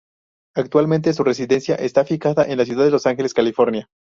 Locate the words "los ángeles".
2.89-3.35